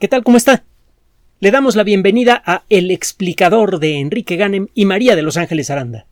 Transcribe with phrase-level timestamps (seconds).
[0.00, 0.24] ¿Qué tal?
[0.24, 0.64] ¿Cómo está?
[1.38, 5.70] Le damos la bienvenida a El explicador de Enrique Ganem y María de Los Ángeles
[5.70, 6.06] Aranda.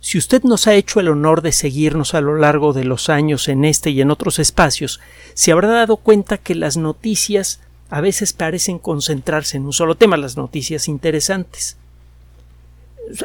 [0.00, 3.48] Si usted nos ha hecho el honor de seguirnos a lo largo de los años
[3.48, 5.00] en este y en otros espacios,
[5.32, 10.18] se habrá dado cuenta que las noticias a veces parecen concentrarse en un solo tema,
[10.18, 11.78] las noticias interesantes.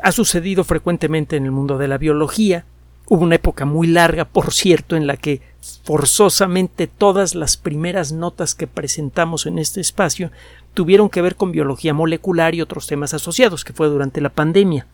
[0.03, 2.65] Ha sucedido frecuentemente en el mundo de la biología,
[3.07, 5.41] Hubo una época muy larga, por cierto, en la que
[5.83, 10.31] forzosamente todas las primeras notas que presentamos en este espacio
[10.73, 14.87] tuvieron que ver con biología molecular y otros temas asociados, que fue durante la pandemia.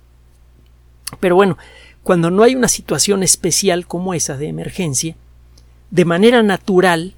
[1.20, 1.58] Pero bueno,
[2.04, 5.16] cuando no hay una situación especial como esa de emergencia,
[5.90, 7.16] de manera natural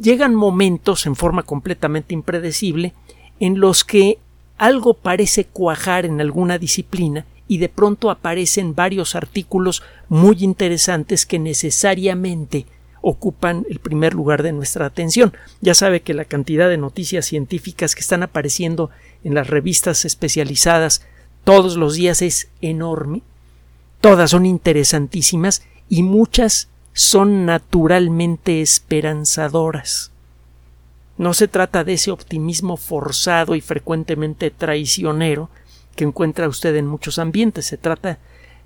[0.00, 2.94] llegan momentos en forma completamente impredecible
[3.38, 4.18] en los que
[4.58, 11.40] algo parece cuajar en alguna disciplina y de pronto aparecen varios artículos muy interesantes que
[11.40, 12.64] necesariamente
[13.02, 15.32] ocupan el primer lugar de nuestra atención.
[15.60, 18.90] Ya sabe que la cantidad de noticias científicas que están apareciendo
[19.24, 21.04] en las revistas especializadas
[21.42, 23.22] todos los días es enorme.
[24.00, 30.12] Todas son interesantísimas y muchas son naturalmente esperanzadoras.
[31.18, 35.50] No se trata de ese optimismo forzado y frecuentemente traicionero
[36.00, 37.66] que encuentra usted en muchos ambientes.
[37.66, 38.18] Se trata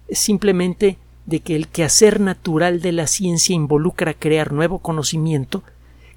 [0.08, 5.64] simplemente de que el quehacer natural de la ciencia involucra crear nuevo conocimiento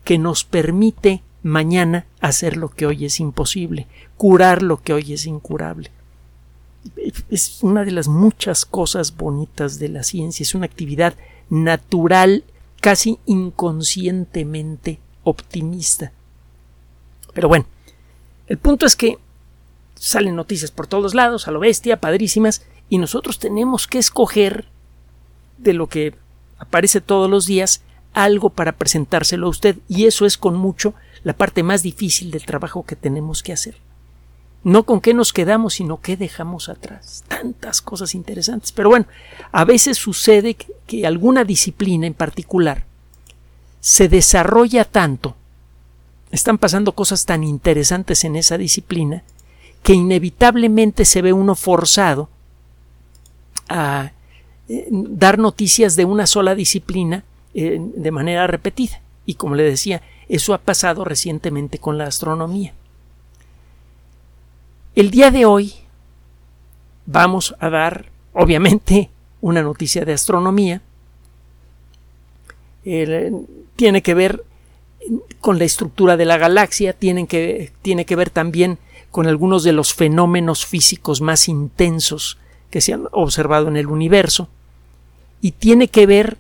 [0.03, 5.25] que nos permite mañana hacer lo que hoy es imposible, curar lo que hoy es
[5.25, 5.89] incurable.
[7.31, 11.15] Es una de las muchas cosas bonitas de la ciencia, es una actividad
[11.49, 12.43] natural,
[12.79, 16.11] casi inconscientemente optimista.
[17.33, 17.65] Pero bueno,
[18.45, 19.17] el punto es que
[19.99, 24.65] salen noticias por todos lados, a lo bestia, padrísimas, y nosotros tenemos que escoger
[25.57, 26.15] de lo que
[26.57, 27.81] aparece todos los días
[28.13, 32.45] algo para presentárselo a usted, y eso es con mucho la parte más difícil del
[32.45, 33.77] trabajo que tenemos que hacer.
[34.63, 37.23] No con qué nos quedamos, sino qué dejamos atrás.
[37.27, 38.71] Tantas cosas interesantes.
[38.71, 39.05] Pero bueno,
[39.51, 42.85] a veces sucede que, alguna disciplina en particular
[43.79, 45.35] se desarrolla tanto,
[46.31, 49.23] están pasando cosas tan interesantes en esa disciplina,
[49.83, 52.29] que inevitablemente se ve uno forzado
[53.69, 54.11] a
[54.69, 57.23] eh, dar noticias de una sola disciplina
[57.53, 59.01] eh, de manera repetida.
[59.25, 62.73] Y como le decía, eso ha pasado recientemente con la astronomía.
[64.95, 65.73] El día de hoy
[67.05, 69.09] vamos a dar, obviamente,
[69.41, 70.81] una noticia de astronomía.
[72.83, 74.43] tiene que ver
[75.39, 78.79] con la estructura de la galaxia, tiene que, tiene que ver también
[79.17, 82.37] con algunos de los fenómenos físicos más intensos
[82.69, 84.47] que se han observado en el universo
[85.41, 86.37] y tiene que ver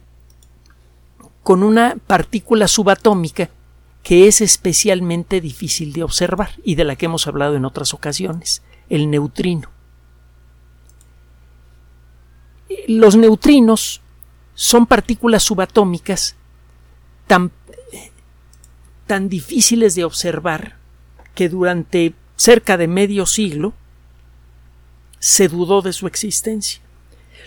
[1.41, 3.49] con una partícula subatómica
[4.03, 8.61] que es especialmente difícil de observar y de la que hemos hablado en otras ocasiones,
[8.89, 9.71] el neutrino.
[12.87, 14.01] Los neutrinos
[14.53, 16.35] son partículas subatómicas
[17.25, 17.49] tan,
[19.07, 20.77] tan difíciles de observar
[21.33, 23.73] que durante cerca de medio siglo,
[25.19, 26.79] se dudó de su existencia.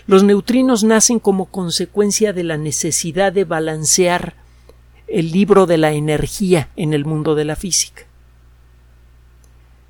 [0.05, 4.35] Los neutrinos nacen como consecuencia de la necesidad de balancear
[5.07, 8.03] el libro de la energía en el mundo de la física.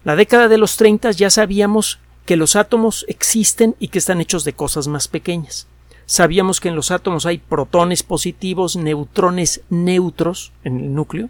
[0.04, 4.44] La década de los 30 ya sabíamos que los átomos existen y que están hechos
[4.44, 5.68] de cosas más pequeñas.
[6.06, 11.30] Sabíamos que en los átomos hay protones positivos, neutrones neutros en el núcleo,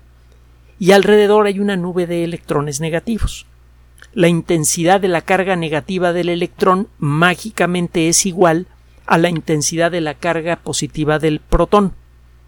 [0.80, 3.46] y alrededor hay una nube de electrones negativos
[4.14, 8.68] la intensidad de la carga negativa del electrón mágicamente es igual
[9.06, 11.94] a la intensidad de la carga positiva del protón,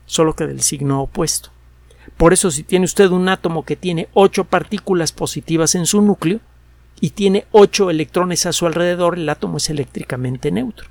[0.05, 1.49] solo que del signo opuesto.
[2.17, 6.39] Por eso si tiene usted un átomo que tiene ocho partículas positivas en su núcleo
[6.99, 10.89] y tiene ocho electrones a su alrededor, el átomo es eléctricamente neutro.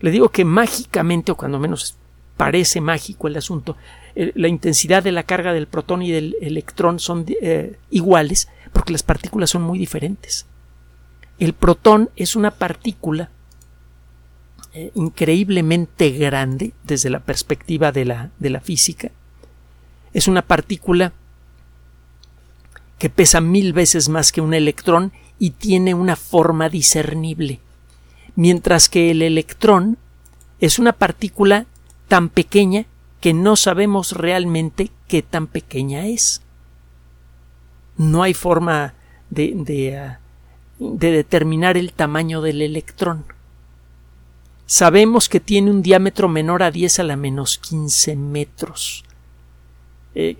[0.00, 1.96] Le digo que mágicamente, o cuando menos
[2.36, 3.76] parece mágico el asunto,
[4.14, 8.92] eh, la intensidad de la carga del protón y del electrón son eh, iguales porque
[8.92, 10.46] las partículas son muy diferentes.
[11.38, 13.30] El protón es una partícula
[14.74, 19.10] eh, increíblemente grande desde la perspectiva de la, de la física.
[20.12, 21.12] Es una partícula
[22.98, 27.58] que pesa mil veces más que un electrón y tiene una forma discernible,
[28.36, 29.98] mientras que el electrón
[30.60, 31.66] es una partícula
[32.06, 32.86] tan pequeña
[33.20, 36.41] que no sabemos realmente qué tan pequeña es.
[38.02, 38.92] No hay forma ah,
[39.30, 43.24] de determinar el tamaño del electrón.
[44.66, 49.04] Sabemos que tiene un diámetro menor a 10 a la menos 15 metros.
[50.14, 50.34] es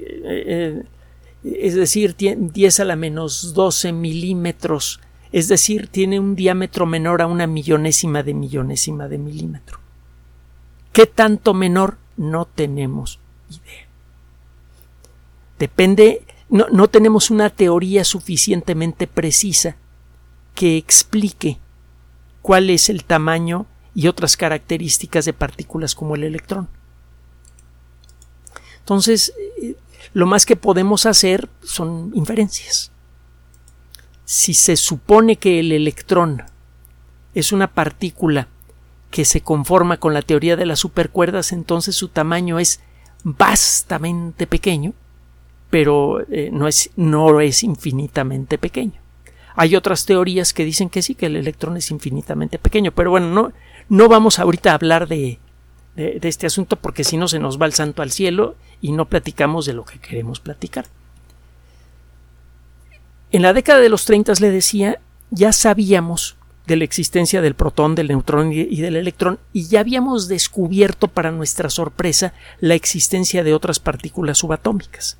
[1.74, 5.00] decir, 10 a la menos 12 milímetros,
[5.30, 9.78] es decir, tiene un diámetro menor a una millonésima de millonésima de milímetro.
[10.92, 11.98] ¿Qué tanto menor?
[12.16, 13.20] No tenemos
[13.50, 13.86] idea.
[15.58, 16.22] Depende,
[16.52, 19.76] no, tenemos una teoría suficientemente precisa
[20.54, 21.58] que explique
[22.42, 23.64] cuál es el tamaño
[23.94, 26.68] y otras características de partículas como el electrón.
[28.80, 29.32] Entonces,
[29.62, 29.76] eh,
[30.12, 32.90] lo más que podemos hacer son inferencias.
[34.26, 36.42] Si se supone que el electrón
[37.34, 38.48] es una partícula
[39.10, 42.80] que se conforma con la teoría de las supercuerdas, entonces su tamaño es
[43.24, 44.92] vastamente pequeño,
[45.72, 49.00] pero eh, no, es, no es infinitamente pequeño.
[49.56, 53.28] Hay otras teorías que dicen que sí, que el electrón es infinitamente pequeño, pero bueno,
[53.28, 53.52] no,
[53.88, 55.38] no vamos ahorita a hablar de,
[55.96, 59.06] de, este asunto porque si no se nos va el santo al cielo y no
[59.06, 60.84] platicamos de lo que queremos platicar.
[63.30, 66.36] En la década de los 30 le decía, ya sabíamos
[66.66, 71.30] de la existencia del protón, del neutrón y del electrón, y ya habíamos descubierto para
[71.30, 75.16] nuestra sorpresa la existencia de otras partículas subatómicas.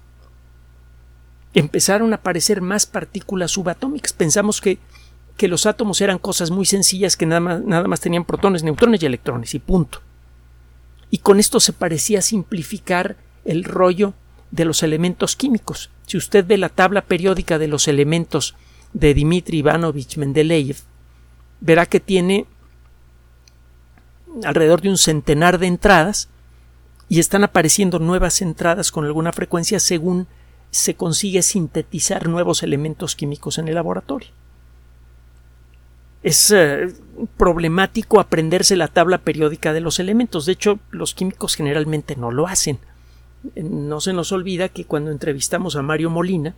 [1.55, 4.13] Empezaron a aparecer más partículas subatómicas.
[4.13, 4.79] Pensamos que,
[5.37, 9.03] que los átomos eran cosas muy sencillas que nada más, nada más tenían protones, neutrones
[9.03, 10.01] y electrones, y punto
[11.13, 14.15] y con esto se parecía simplificar el rollo
[14.51, 15.91] de los elementos químicos.
[16.07, 18.57] Si usted ve la tabla periódica de los elementos
[18.95, 20.79] de Dmitri Ivanovich Mendeleev,
[21.61, 22.47] verá que tiene
[24.43, 26.31] alrededor de un centenar de entradas
[27.11, 30.27] y están apareciendo nuevas entradas con alguna frecuencia según
[30.73, 34.31] se consigue sintetizar nuevos elementos químicos en el laboratorio
[36.23, 36.89] es eh,
[37.37, 40.47] problemático aprenderse la tabla periódica de los elementos.
[40.47, 42.79] De hecho, los químicos generalmente no lo hacen.
[43.57, 46.55] No se nos olvida que cuando entrevistamos a Mario Molina,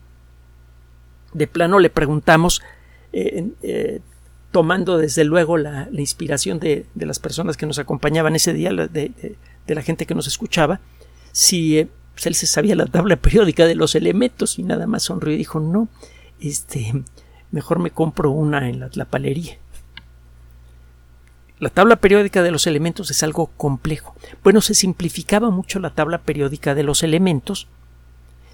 [1.32, 2.62] de plano le preguntamos,
[3.12, 4.00] eh, eh,
[4.50, 9.82] tomando desde luego la, inspiración de, las personas que nos acompañaban ese día, de, la
[9.82, 10.80] gente que nos escuchaba,
[11.32, 15.34] si pues, él se sabía la tabla periódica de los elementos y nada más sonrió
[15.34, 15.88] y dijo, no,
[16.40, 17.04] este,
[17.50, 19.58] mejor me compro una en la palería.
[21.60, 24.14] La tabla periódica de los elementos es algo complejo.
[24.42, 27.68] Bueno, se simplificaba mucho la tabla periódica de los elementos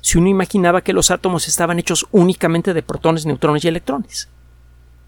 [0.02, 4.28] si uno imaginaba que los átomos estaban hechos únicamente de protones, neutrones y electrones.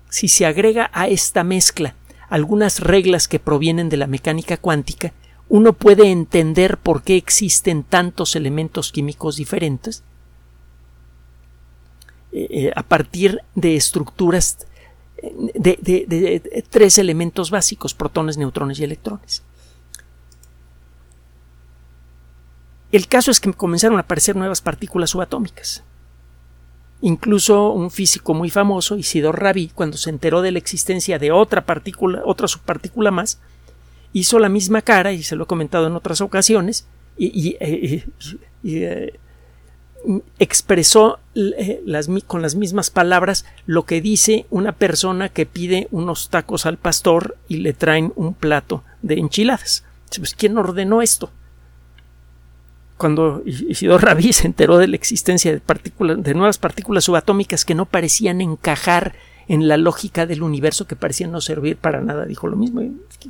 [0.08, 1.94] Si se agrega a esta mezcla
[2.28, 5.12] algunas reglas que provienen de la mecánica cuántica,
[5.52, 10.02] uno puede entender por qué existen tantos elementos químicos diferentes
[12.32, 14.66] eh, eh, a partir de estructuras
[15.54, 19.42] de, tres elementos básicos, protones, neutrones y electrones.
[22.90, 25.84] El caso es que comenzaron a aparecer nuevas partículas subatómicas.
[27.02, 31.66] Incluso un físico muy famoso, Isidor Rabi, cuando se enteró de la existencia de otra
[31.66, 33.38] partícula, otra subpartícula más,
[34.12, 36.86] hizo la misma cara, y se lo he comentado en otras ocasiones,
[37.16, 39.18] y, eh,
[40.38, 41.82] expresó eh,
[42.26, 47.36] con las mismas palabras lo que dice una persona que pide unos tacos al pastor
[47.48, 49.84] y le traen un plato de enchiladas.
[50.16, 51.30] Pues, ¿quién ordenó esto?
[52.96, 57.86] Cuando Isidor Rabí se enteró de la existencia de, de nuevas partículas subatómicas que no
[57.86, 59.14] parecían encajar
[59.52, 62.80] en la lógica del universo, que parecían no servir para nada, dijo lo mismo.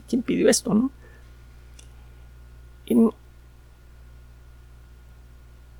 [0.08, 0.72] ¿Quién pidió esto?
[0.72, 0.92] No?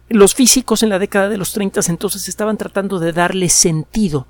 [0.08, 4.26] los físicos en la década de los 30 entonces estaban tratando de darle sentido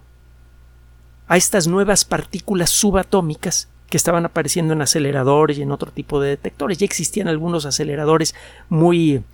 [1.28, 6.30] a estas nuevas partículas subatómicas que estaban apareciendo en aceleradores y en otro tipo de
[6.30, 6.76] detectores.
[6.76, 8.34] Ya existían algunos aceleradores
[8.68, 9.24] muy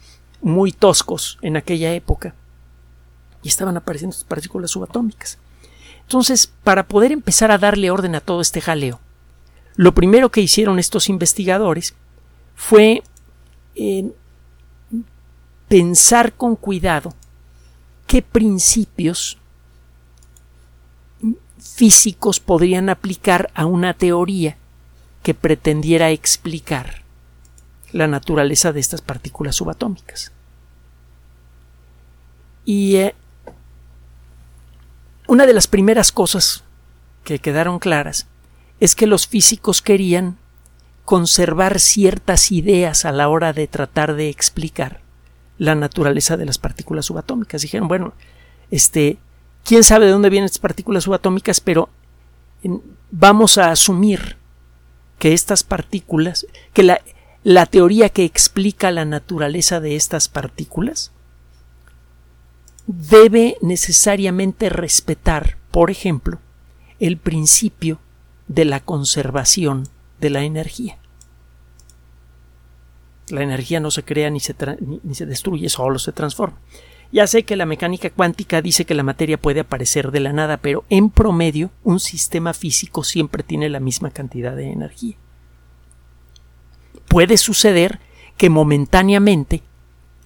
[0.42, 2.36] muy toscos en aquella época
[3.42, 5.38] y estaban apareciendo estas partículas subatómicas.
[6.08, 8.98] Entonces, para poder empezar a darle orden a todo este jaleo,
[9.76, 11.94] lo primero que hicieron estos investigadores
[12.54, 13.02] fue
[13.74, 14.10] eh,
[15.68, 17.12] pensar con cuidado
[18.06, 19.36] qué principios
[21.58, 24.56] físicos podrían aplicar a una teoría
[25.22, 27.02] que pretendiera explicar
[27.92, 30.32] la naturaleza de estas partículas subatómicas.
[32.64, 33.14] Y eh,
[35.28, 36.64] una de las primeras cosas
[37.22, 38.26] que quedaron claras
[38.80, 40.38] es que los físicos querían
[41.04, 45.00] conservar ciertas ideas a la hora de tratar de explicar
[45.58, 47.62] la naturaleza de las partículas subatómicas.
[47.62, 48.14] Dijeron, bueno,
[48.70, 49.18] este,
[49.64, 51.90] quién sabe de dónde vienen estas partículas subatómicas, pero
[53.10, 54.36] vamos a asumir
[55.18, 57.02] que estas partículas, que la,
[57.44, 61.12] la teoría que explica la naturaleza de estas partículas
[62.88, 66.38] debe necesariamente respetar, por ejemplo,
[66.98, 68.00] el principio
[68.48, 69.88] de la conservación
[70.20, 70.96] de la energía.
[73.28, 74.54] La energía no se crea ni se,
[75.26, 76.58] destruye, solo se transforma.
[77.12, 80.56] Ya sé que la mecánica cuántica dice que la materia puede aparecer de la nada,
[80.56, 85.16] pero en promedio un sistema físico siempre tiene la misma cantidad de energía.
[87.06, 88.00] Puede suceder
[88.38, 89.62] que momentáneamente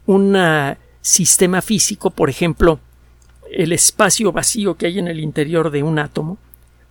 [0.06, 0.36] un
[1.02, 2.80] sistema físico, por ejemplo,
[3.50, 6.38] el espacio vacío que hay en el interior de un átomo,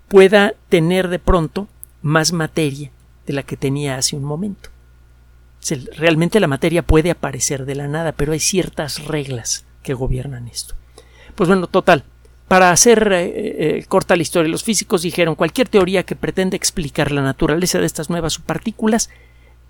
[0.07, 1.67] pueda tener de pronto
[2.01, 2.91] más materia
[3.25, 4.69] de la que tenía hace un momento.
[5.95, 10.75] Realmente la materia puede aparecer de la nada, pero hay ciertas reglas que gobiernan esto.
[11.35, 12.03] Pues bueno, total.
[12.47, 13.31] Para hacer eh,
[13.77, 17.85] eh, corta la historia, los físicos dijeron cualquier teoría que pretenda explicar la naturaleza de
[17.85, 19.09] estas nuevas subpartículas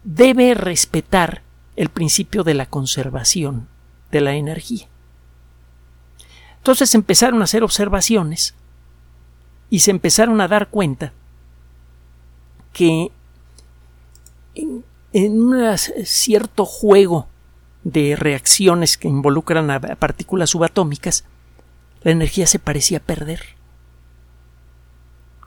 [0.03, 1.43] debe respetar
[1.75, 3.67] el principio de la conservación
[4.11, 4.87] de la energía.
[6.57, 8.53] Entonces empezaron a hacer observaciones
[9.69, 11.13] y se empezaron a dar cuenta
[12.73, 13.11] que
[14.53, 17.27] en, un cierto juego
[17.83, 21.25] de reacciones que involucran a partículas subatómicas,
[22.03, 23.41] la energía se parecía perder.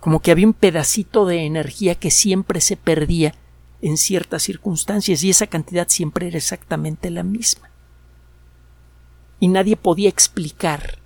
[0.00, 3.34] Como que había un pedacito de energía que siempre se perdía
[3.82, 7.70] en ciertas circunstancias y esa cantidad siempre era exactamente la misma.
[9.44, 10.96] Y nadie podía explicar,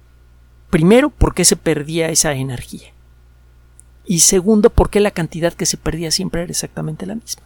[0.71, 2.93] primero, por qué se perdía esa energía
[4.07, 7.43] y segundo, por qué la cantidad que se perdía siempre era exactamente la misma.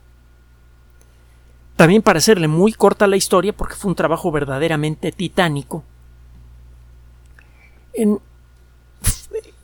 [1.76, 5.82] También para hacerle muy corta la historia, porque fue un trabajo verdaderamente titánico,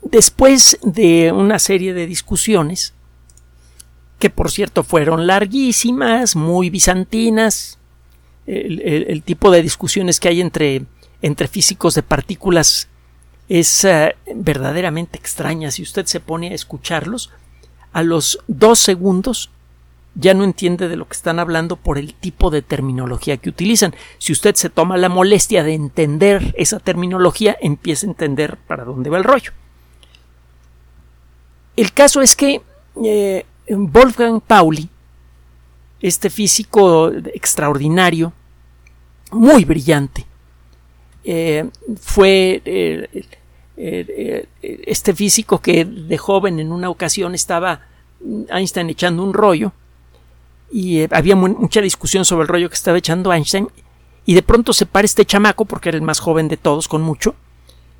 [0.01, 2.95] después de una serie de discusiones,
[4.17, 7.77] que por cierto fueron larguísimas, muy bizantinas,
[8.47, 10.87] el, tipo de discusiones que hay entre,
[11.21, 12.87] entre físicos de partículas
[13.47, 15.71] es eh, verdaderamente extraña.
[15.71, 17.31] Si usted se pone a escucharlos,
[17.91, 19.49] a los dos segundos
[20.15, 23.95] ya no entiende de lo que están hablando por el tipo de terminología que utilizan.
[24.17, 29.09] Si usted se toma la molestia de entender esa terminología, empieza a entender para dónde
[29.09, 29.51] va el rollo.
[31.75, 32.61] El caso es que
[33.03, 34.89] eh, Wolfgang Pauli,
[36.01, 38.33] este físico extraordinario,
[39.31, 40.25] muy brillante,
[41.31, 41.69] eh,
[42.01, 43.23] fue eh,
[43.77, 47.81] eh, este físico que de joven en una ocasión estaba
[48.49, 49.71] Einstein echando un rollo
[50.71, 53.67] y había mucha discusión sobre el rollo que estaba echando Einstein
[54.25, 57.03] y de pronto se para este chamaco porque era el más joven de todos con
[57.03, 57.35] mucho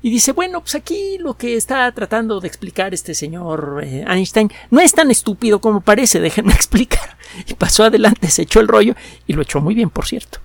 [0.02, 4.80] y dice bueno pues aquí lo que está tratando de explicar este señor Einstein no
[4.80, 8.96] es tan estúpido como parece déjenme explicar y pasó adelante se echó el rollo
[9.28, 10.40] y lo echó muy bien por cierto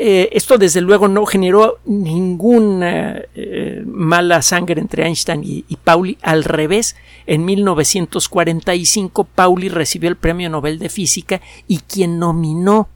[0.00, 6.16] eh, esto desde luego no generó ninguna eh, mala sangre entre Einstein y, Pauli.
[6.22, 6.94] Al revés,
[7.26, 12.88] en 1945 Pauli recibió el Premio Nobel de Física y quien nominó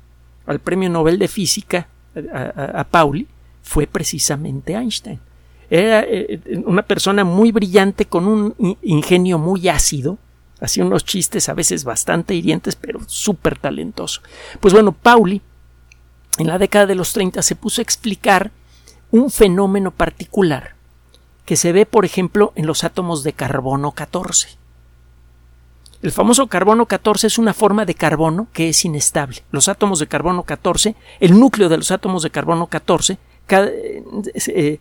[0.46, 1.88] al Premio Nobel de Física
[2.32, 3.26] a, Pauli
[3.62, 5.18] fue precisamente Einstein.
[5.70, 10.18] Era eh, una persona muy brillante con un ingenio muy ácido,
[10.60, 14.20] hacía unos chistes a veces bastante hirientes, pero súper talentoso.
[14.60, 15.42] Pues bueno, Pauli
[16.38, 18.50] en la década de los 30 se puso a explicar
[19.10, 20.74] un fenómeno particular
[21.44, 24.48] que se ve, por ejemplo, en los átomos de carbono 14.
[26.02, 29.42] El famoso carbono 14 es una forma de carbono que es inestable.
[29.50, 34.78] Los átomos de carbono 14, el núcleo de los átomos de carbono 14, eh,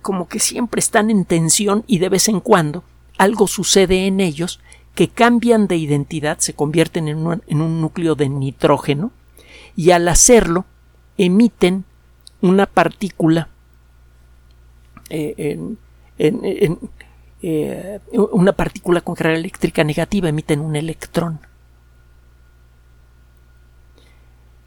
[0.00, 2.84] como que siempre están en tensión y de vez en cuando
[3.18, 4.60] algo sucede en ellos
[4.94, 9.10] que cambian de identidad, se convierten en un núcleo de nitrógeno
[9.74, 10.66] y al hacerlo
[11.24, 11.84] emiten
[12.40, 13.48] una partícula
[15.10, 15.58] eh,
[16.18, 21.40] eh, una partícula con carga eléctrica negativa emiten un electrón.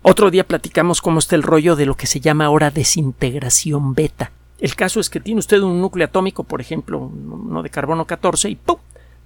[0.01, 4.31] Otro día platicamos cómo está el rollo de lo que se llama ahora desintegración beta.
[4.59, 8.50] El caso es que tiene usted un núcleo atómico, por ejemplo, uno de carbono 14,
[8.50, 8.77] y ¡pum!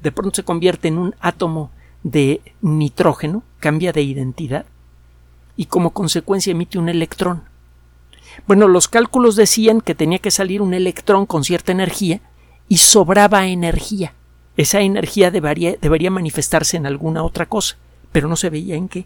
[0.01, 1.71] de pronto se convierte en un átomo
[2.03, 4.65] de nitrógeno, cambia de identidad,
[5.59, 7.43] y como consecuencia emite un electrón.
[8.47, 12.21] Bueno, los cálculos decían que tenía que salir un electrón con cierta energía
[12.69, 14.13] y sobraba energía.
[14.55, 17.75] Esa energía debería, debería manifestarse en alguna otra cosa,
[18.13, 19.05] pero no se veía en qué.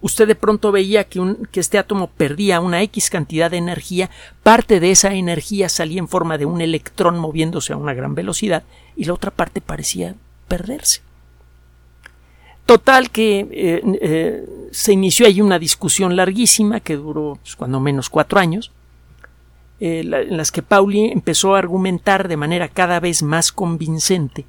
[0.00, 1.20] Usted de pronto veía que,
[1.52, 4.08] este átomo perdía una X cantidad de energía,
[4.42, 8.62] parte de esa energía salía en forma de un electrón moviéndose a una gran velocidad
[8.96, 10.14] y la otra parte parecía
[10.48, 11.02] perderse.
[12.64, 18.10] Total que eh, eh, se inició ahí una discusión larguísima que duró pues, cuando menos
[18.10, 18.72] cuatro años.
[19.78, 24.46] eh, en las que Pauli empezó a argumentar de manera cada vez más convincente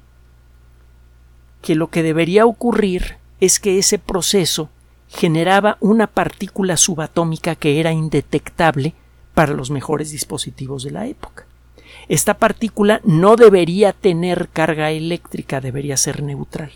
[1.60, 4.68] que lo que debería ocurrir es que ese proceso
[5.08, 8.94] generaba una partícula subatómica que era indetectable
[9.32, 11.46] para los mejores dispositivos de la época.
[12.08, 16.72] Esta partícula no debería tener carga eléctrica, debería ser neutral.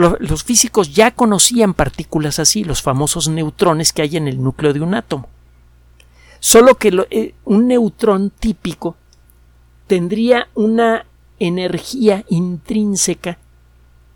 [0.00, 4.80] Los físicos ya conocían partículas así, los famosos neutrones que hay en el núcleo de
[4.80, 5.28] un átomo.
[6.38, 8.96] Solo que eh, un neutrón típico
[9.86, 11.04] tendría una
[11.38, 13.36] energía intrínseca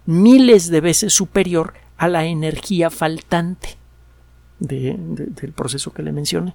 [0.07, 3.77] miles de veces superior a la energía faltante
[4.59, 6.55] del proceso que le mencioné.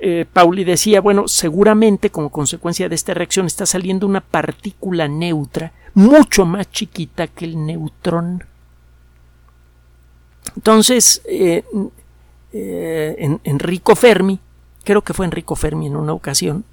[0.00, 5.72] Eh, Pauli decía, bueno, seguramente como consecuencia de esta reacción está saliendo una partícula neutra
[5.94, 8.44] mucho más chiquita que el neutrón.
[10.56, 11.64] Entonces, eh,
[12.52, 14.38] eh, Enrico Fermi,
[14.84, 16.64] creo que fue Enrico Fermi en una ocasión,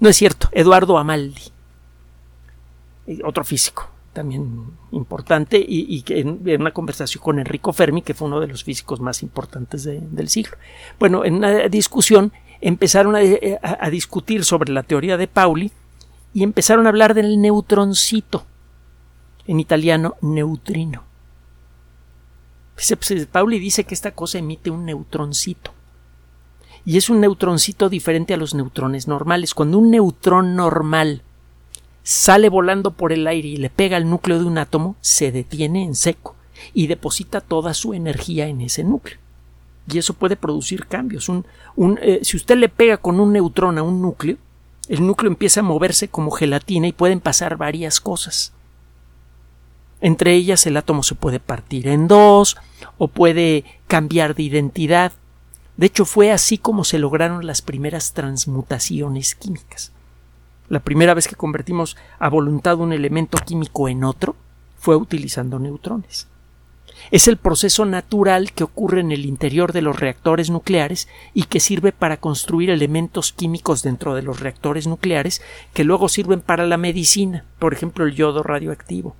[0.00, 1.52] no es cierto, Eduardo Amaldi,
[3.24, 8.40] otro físico, también importante y, que en, una conversación con Enrico Fermi, que fue uno
[8.40, 10.56] de los físicos más importantes del siglo.
[10.98, 15.70] Bueno, en una discusión empezaron a, discutir sobre la teoría de Pauli
[16.34, 18.44] y empezaron a hablar del neutroncito,
[19.46, 21.04] en italiano neutrino.
[22.74, 25.72] Pues, Pauli dice que esta cosa emite un neutroncito.
[26.84, 29.54] Y es un neutroncito diferente a los neutrones normales.
[29.54, 31.22] Cuando un neutrón normal
[32.02, 35.84] sale volando por el aire y le pega al núcleo de un átomo, se detiene
[35.84, 36.34] en seco
[36.74, 39.18] y deposita toda su energía en ese núcleo.
[39.88, 41.28] Y eso puede producir cambios.
[41.28, 41.44] Un,
[42.02, 44.38] eh, si usted le pega con un neutrón a un núcleo,
[44.88, 48.52] el núcleo empieza a moverse como gelatina y pueden pasar varias cosas.
[50.00, 52.56] Entre ellas el átomo se puede partir en dos
[52.98, 55.12] o puede cambiar de identidad.
[55.76, 59.92] De hecho, fue así como se lograron las primeras transmutaciones químicas.
[60.68, 64.34] La primera vez que convertimos a voluntad un elemento químico en otro
[64.78, 66.26] fue utilizando neutrones.
[67.12, 71.60] Es el proceso natural que ocurre en el interior de los reactores nucleares y que
[71.60, 75.42] sirve para construir elementos químicos dentro de los reactores nucleares
[75.74, 79.14] que luego sirven para la medicina, por ejemplo el yodo radioactivo.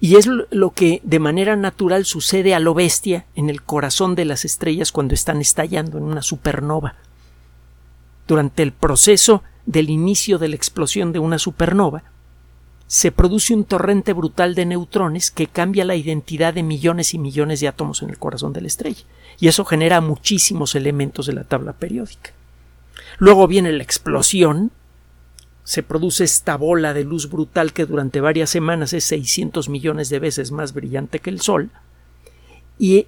[0.00, 4.24] Y es lo que de manera natural sucede a lo bestia en el corazón de
[4.24, 6.94] las estrellas cuando están estallando en una supernova
[8.26, 12.04] durante el proceso del inicio de la explosión de una supernova,
[12.86, 17.60] se produce un torrente brutal de neutrones que cambia la identidad de millones y millones
[17.60, 19.04] de átomos en el corazón de la estrella,
[19.40, 22.32] y eso genera muchísimos elementos de la tabla periódica.
[23.18, 24.70] Luego viene la explosión,
[25.64, 30.18] se produce esta bola de luz brutal que durante varias semanas es 600 millones de
[30.18, 31.70] veces más brillante que el Sol,
[32.78, 33.06] y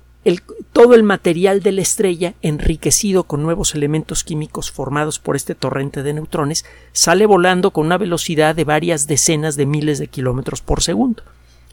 [0.72, 6.02] todo el material de la estrella, enriquecido con nuevos elementos químicos formados por este torrente
[6.02, 10.82] de neutrones, sale volando con una velocidad de varias decenas de miles de kilómetros por
[10.82, 11.22] segundo.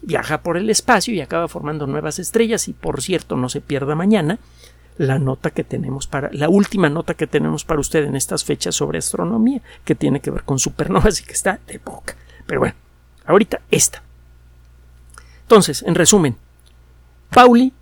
[0.02, 3.94] Viaja por el espacio y acaba formando nuevas estrellas y por cierto no se pierda
[3.94, 4.38] mañana
[4.96, 8.76] la nota que tenemos para la última nota que tenemos para usted en estas fechas
[8.76, 12.14] sobre astronomía que tiene que ver con supernovas y que está de boca.
[12.46, 12.76] Pero bueno,
[13.26, 14.02] ahorita esta.
[15.42, 16.36] Entonces, en resumen,
[17.30, 17.72] Pauli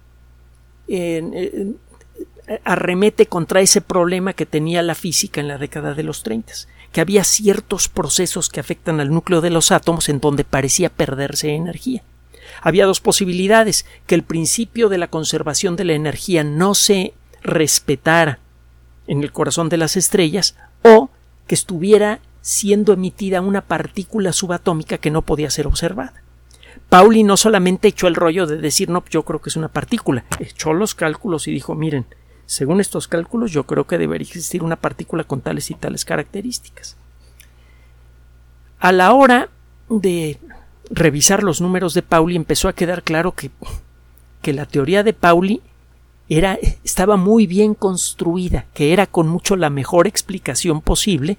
[2.65, 6.53] arremete contra ese problema que tenía la física en la década de los 30,
[6.93, 11.55] que había ciertos procesos que afectan al núcleo de los átomos en donde parecía perderse
[11.55, 12.03] energía.
[12.61, 18.39] Había dos posibilidades, que el principio de la conservación de la energía no se respetara
[19.07, 21.11] en el corazón de las estrellas o
[21.47, 26.22] que estuviera siendo emitida una partícula subatómica que no podía ser observada.
[26.93, 30.27] Pauli no solamente echó el rollo de decir, no, yo creo que es una partícula,
[30.41, 32.05] echó los cálculos y dijo, miren,
[32.45, 36.99] según estos cálculos yo creo que debería existir una partícula con tales y tales características.
[38.79, 39.49] A la hora
[39.89, 40.39] de
[40.91, 43.51] revisar los números de Pauli empezó a quedar claro que,
[44.43, 45.63] que la teoría de Pauli
[46.29, 51.39] era, estaba muy bien construida, que era con mucho la mejor explicación posible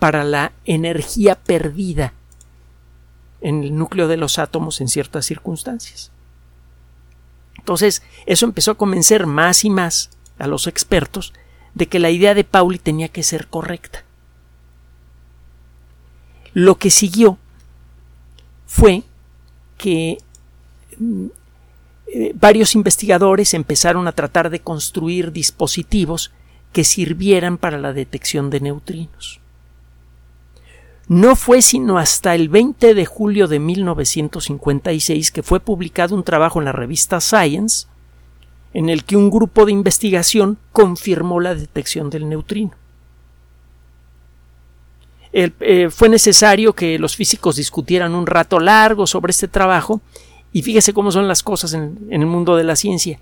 [0.00, 2.12] para la energía perdida
[3.40, 6.10] en el núcleo de los átomos en ciertas circunstancias.
[7.58, 11.32] Entonces, eso empezó a convencer más y más a los expertos
[11.74, 14.04] de que la idea de Pauli tenía que ser correcta.
[16.52, 17.38] Lo que siguió
[18.66, 19.04] fue
[19.78, 20.18] que
[20.98, 21.26] mm,
[22.12, 26.32] eh, varios investigadores empezaron a tratar de construir dispositivos
[26.72, 29.39] que sirvieran para la detección de neutrinos.
[31.10, 36.60] No fue sino hasta el 20 de julio de 1956 que fue publicado un trabajo
[36.60, 37.88] en la revista Science
[38.74, 42.70] en el que un grupo de investigación confirmó la detección del neutrino.
[45.32, 50.00] Eh, fue necesario que los físicos discutieran un rato largo sobre este trabajo
[50.52, 53.18] y fíjese cómo son las cosas en, en el mundo de la ciencia.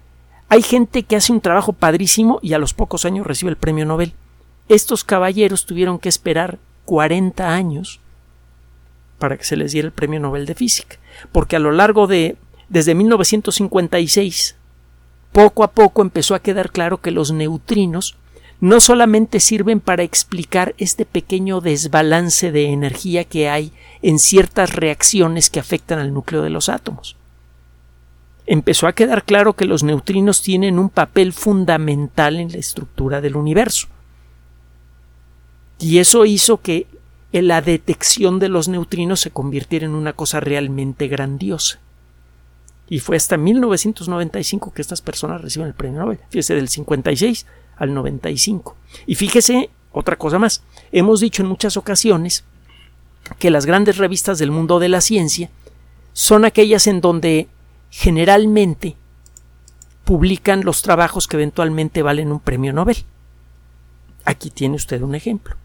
[0.50, 3.86] Hay gente que hace un trabajo padrísimo y a los pocos años recibe el premio
[3.86, 4.12] Nobel.
[4.68, 8.00] Estos caballeros tuvieron que esperar 40 años
[9.18, 10.96] para que se les diera el premio Nobel de Física,
[11.32, 12.36] porque a lo largo de
[12.70, 14.56] desde 1956
[15.30, 18.16] poco a poco empezó a quedar claro que los neutrinos
[18.60, 23.70] no solamente sirven para explicar este pequeño desbalance de energía que hay
[24.00, 27.16] en ciertas reacciones que afectan al núcleo de los átomos.
[28.46, 33.36] Empezó a quedar claro que los neutrinos tienen un papel fundamental en la estructura del
[33.36, 33.88] universo.
[35.78, 36.86] Y eso hizo que
[37.32, 41.78] la detección de los neutrinos se convirtiera en una cosa realmente grandiosa.
[42.88, 46.20] Y fue hasta 1995 que estas personas reciben el premio Nobel.
[46.30, 48.76] Fíjese, del 56 al 95.
[49.06, 50.62] Y fíjese otra cosa más.
[50.90, 52.44] Hemos dicho en muchas ocasiones
[53.38, 55.50] que las grandes revistas del mundo de la ciencia
[56.14, 57.48] son aquellas en donde
[57.90, 58.96] generalmente
[60.04, 63.04] publican los trabajos que eventualmente valen un premio Nobel.
[64.24, 65.56] Aquí tiene usted un ejemplo.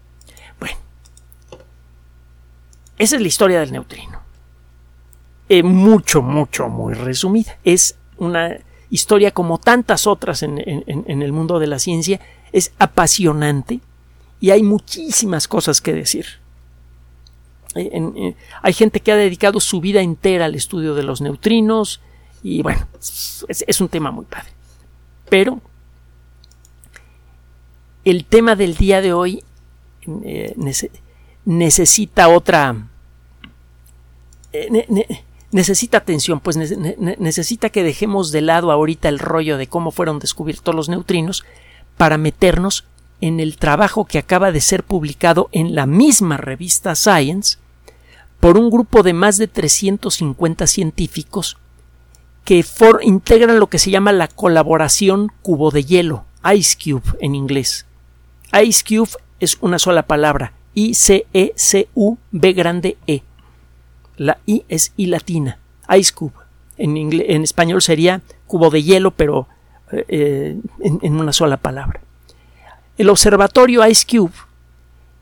[2.98, 4.20] Esa es la historia del neutrino.
[5.48, 7.58] Eh, mucho, mucho, muy resumida.
[7.64, 8.56] Es una
[8.90, 12.20] historia como tantas otras en, el mundo de la ciencia.
[12.52, 13.80] Es apasionante
[14.40, 16.26] y hay muchísimas cosas que decir.
[17.74, 22.00] Eh, hay gente que ha dedicado su vida entera al estudio de los neutrinos
[22.42, 22.86] y bueno,
[23.48, 24.50] es, un tema muy padre.
[25.28, 25.60] Pero
[28.04, 29.42] el tema del día de hoy
[30.24, 30.54] eh,
[31.44, 32.76] necesita otra
[35.50, 40.74] necesita atención, pues necesita que dejemos de lado ahorita el rollo de cómo fueron descubiertos
[40.74, 41.44] los neutrinos
[41.96, 42.84] para meternos
[43.20, 47.58] en el trabajo que acaba de ser publicado en la misma revista Science
[48.40, 51.56] por un grupo de más de 350 científicos
[52.44, 52.64] que
[53.02, 57.86] integran lo que se llama la colaboración cubo de hielo, Ice Cube en inglés.
[58.62, 63.22] Ice Cube es una sola palabra, I-C-E-C-U-B grande E.
[64.16, 65.58] La I es I latina,
[65.96, 66.34] ice cube.
[66.76, 69.46] En, español sería cubo de hielo, pero
[69.92, 72.00] eh, en, una sola palabra.
[72.98, 74.34] El observatorio Ice Cube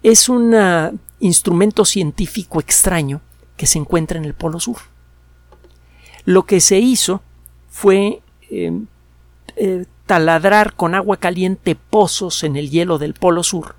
[0.03, 3.21] es un ah, instrumento científico extraño
[3.57, 4.79] que se encuentra en el Polo Sur.
[6.25, 7.23] Lo que se hizo
[7.69, 8.87] fue em,
[9.57, 13.77] eh, taladrar con agua caliente pozos en el hielo del Polo Sur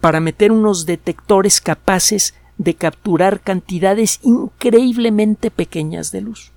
[0.00, 6.52] para meter unos detectores capaces de capturar cantidades increíblemente pequeñas de luz.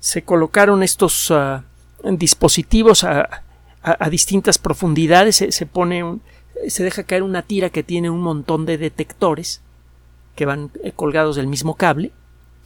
[0.00, 1.64] Se colocaron estos ah,
[2.04, 3.42] dispositivos a,
[4.10, 6.20] distintas profundidades, se, pone
[6.68, 9.60] se deja caer una tira que tiene un montón de detectores
[10.36, 12.12] que van eh, colgados del mismo cable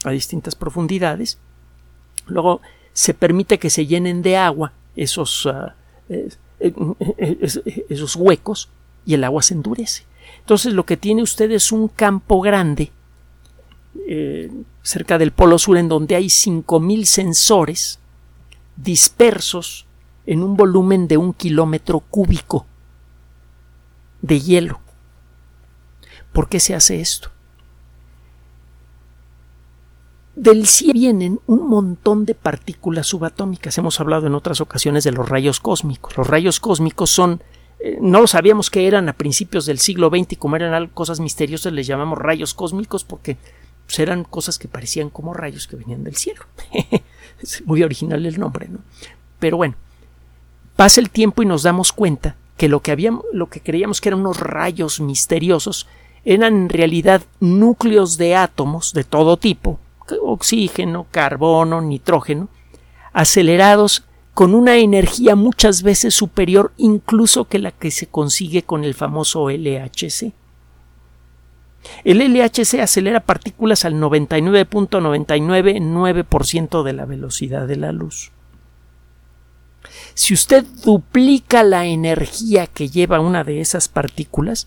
[0.04, 1.38] a distintas profundidades.
[2.26, 2.60] Luego
[2.92, 5.74] se permite que se llenen de agua esos, ah,
[6.08, 8.68] eh, esos huecos
[9.04, 10.04] y el agua se endurece.
[10.40, 12.92] Entonces lo que tiene usted es un campo grande
[14.06, 14.50] eh,
[14.82, 17.98] cerca del Polo Sur en donde hay 5.000 sensores
[18.76, 19.86] dispersos
[20.26, 22.66] en un volumen de un kilómetro cúbico
[24.22, 24.80] de hielo.
[26.32, 27.30] ¿Por qué se hace esto?
[30.36, 33.78] Del cielo vienen un montón de partículas subatómicas.
[33.78, 36.16] Hemos hablado en otras ocasiones de los rayos cósmicos.
[36.18, 37.40] Los rayos cósmicos son
[37.78, 41.20] eh, no lo sabíamos que eran a principios del siglo XX y como eran cosas
[41.20, 43.36] misteriosas les llamamos rayos cósmicos porque
[43.86, 46.42] pues, eran cosas que parecían como rayos que venían del cielo.
[47.42, 48.80] es muy original el nombre, ¿no?
[49.38, 49.74] Pero bueno,
[50.76, 54.10] pasa el tiempo y nos damos cuenta que lo que habíamos, lo que creíamos que
[54.10, 55.86] eran unos rayos misteriosos
[56.24, 59.78] eran en realidad núcleos de átomos de todo tipo,
[60.22, 62.48] oxígeno, carbono, nitrógeno,
[63.12, 68.94] acelerados con una energía muchas veces superior incluso que la que se consigue con el
[68.94, 70.34] famoso LHC.
[72.04, 78.32] El LHC acelera partículas al 99.999% de la velocidad de la luz.
[80.14, 84.66] Si usted duplica la energía que lleva una de esas partículas,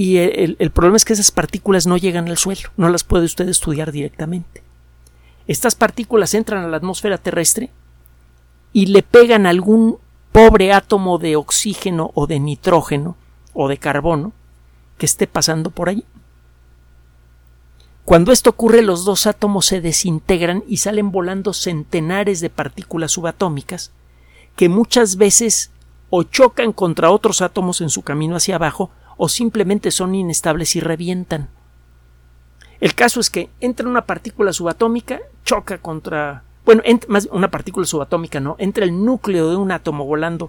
[0.00, 3.46] y el, problema es que esas partículas no llegan al suelo, no las puede usted
[3.50, 4.62] estudiar directamente.
[5.46, 7.68] Estas partículas entran a la atmósfera terrestre
[8.72, 9.98] y le pegan algún
[10.32, 13.16] pobre átomo de oxígeno o de nitrógeno
[13.52, 14.32] o de carbono
[14.96, 16.06] que esté pasando por allí.
[18.04, 23.92] Cuando esto ocurre, los dos átomos se desintegran y salen volando centenares de partículas subatómicas
[24.56, 25.70] que muchas veces
[26.10, 30.80] o chocan contra otros átomos en su camino hacia abajo o simplemente son inestables y
[30.80, 31.48] revientan.
[32.80, 36.42] El caso es que entra una partícula subatómica, choca contra.
[36.64, 40.48] Bueno, más una partícula subatómica no, entra el núcleo de un átomo volando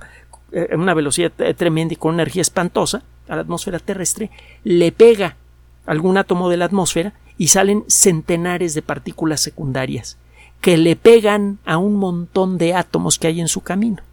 [0.52, 4.30] eh, a una velocidad tremenda y con energía espantosa a la atmósfera terrestre,
[4.64, 5.36] le pega
[5.86, 10.20] algún átomo de la atmósfera y salen centenares de partículas secundarias
[10.62, 14.04] que le pegan a un montón de átomos que hay en su camino.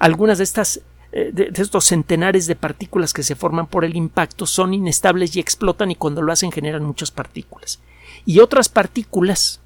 [0.00, 0.80] Algunas de estas
[1.12, 5.40] eh, de, estos centenares de partículas que se forman por el impacto son inestables y
[5.40, 7.78] explotan y cuando lo hacen generan muchas partículas.
[8.26, 9.60] Y otras partículas,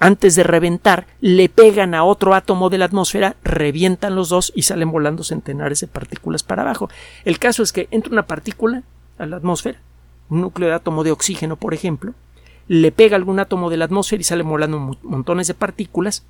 [0.00, 4.62] antes de reventar, le pegan a otro átomo de la atmósfera, revientan los dos y
[4.62, 6.90] salen volando centenares de partículas para abajo.
[7.24, 8.82] El caso es que entra una partícula
[9.18, 9.80] a la atmósfera,
[10.28, 12.14] un núcleo de átomo de oxígeno, por ejemplo,
[12.66, 16.24] le pega algún átomo de la atmósfera y salen volando montones de partículas,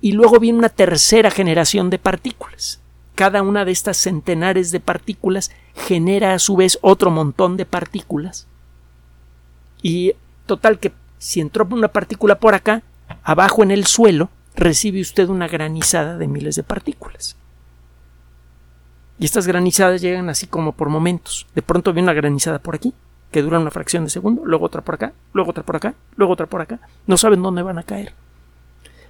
[0.00, 2.80] y luego viene una tercera generación de partículas.
[3.14, 8.46] Cada una de estas centenares de partículas genera a su vez otro montón de partículas.
[9.82, 10.14] Y
[10.46, 12.82] total que si entró una partícula por acá,
[13.22, 17.36] abajo en el suelo, recibe usted una granizada de miles de partículas.
[19.20, 21.46] Y estas granizadas llegan así como por momentos.
[21.54, 22.94] De pronto viene una granizada por aquí,
[23.30, 26.32] que dura una fracción de segundo, luego otra por acá, luego otra por acá, luego
[26.32, 26.80] otra por acá.
[27.06, 28.14] No saben dónde van a caer.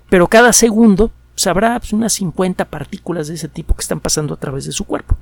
[0.08, 4.36] Pero cada segundo sabrá pues, unas 50 partículas de ese tipo que están pasando a
[4.36, 5.16] través de su cuerpo.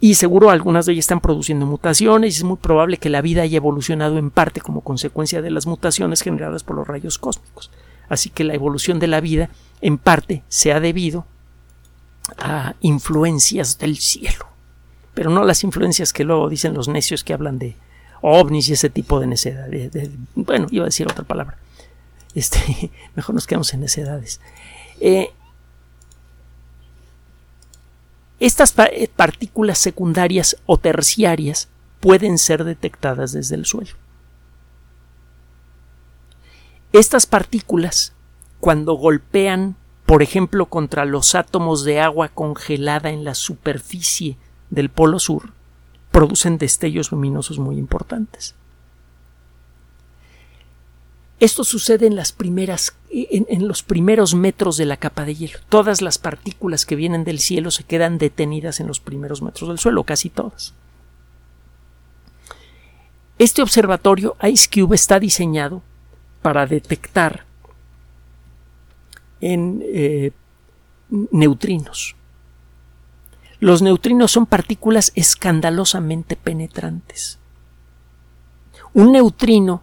[0.00, 3.42] Y seguro algunas de ellas están produciendo mutaciones y es muy probable que la vida
[3.42, 7.70] haya evolucionado en parte como consecuencia de las mutaciones generadas por los rayos cósmicos.
[8.08, 9.50] Así que la evolución de la vida
[9.82, 11.26] en parte se ha debido
[12.36, 14.46] a influencias del cielo,
[15.14, 17.76] pero no las influencias que luego dicen los necios que hablan de
[18.20, 19.68] ovnis y ese tipo de necedad.
[20.34, 21.58] bueno, iba a decir otra palabra.
[22.34, 24.40] Este, mejor nos quedamos en necedades.
[25.00, 25.30] Eh,
[28.40, 31.68] estas eh, partículas secundarias o terciarias
[32.00, 33.96] pueden ser detectadas desde el suelo.
[36.92, 38.12] Estas partículas,
[38.60, 39.76] cuando golpean
[40.08, 44.38] por ejemplo contra los átomos de agua congelada en la superficie
[44.70, 45.52] del Polo Sur,
[46.10, 48.54] producen destellos luminosos muy importantes.
[51.40, 55.58] Esto sucede en los primeros metros de la capa de hielo.
[55.68, 59.78] Todas las partículas que vienen del cielo se quedan detenidas en los primeros metros del
[59.78, 60.72] suelo, casi todas.
[63.38, 65.82] Este observatorio IceCube está diseñado
[66.40, 67.44] para detectar
[69.40, 70.32] en eh,
[71.08, 72.16] neutrinos.
[73.60, 77.38] Los neutrinos son partículas escandalosamente penetrantes.
[78.94, 79.82] Un neutrino,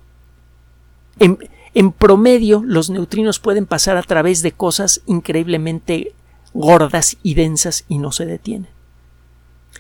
[1.19, 1.37] en,
[1.73, 6.13] en, promedio, los neutrinos pueden pasar a través de cosas increíblemente
[6.53, 8.75] gordas y densas y no se detienen.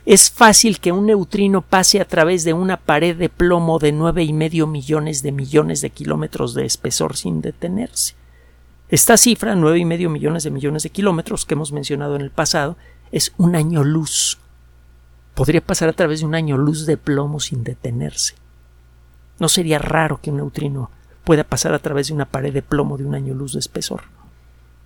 [0.05, 4.23] Es fácil que un neutrino pase a través de una pared de plomo de nueve
[4.23, 8.13] y medio millones de millones de kilómetros de espesor sin detenerse.
[8.89, 12.29] Esta cifra, nueve y medio millones de millones de kilómetros que hemos mencionado en el
[12.29, 12.77] pasado,
[13.11, 14.37] es un año luz.
[15.33, 18.35] Podría pasar a través de un año luz de plomo sin detenerse.
[19.39, 20.91] No sería raro que un neutrino
[21.23, 24.03] pueda pasar a través de una pared de plomo de un año luz de espesor.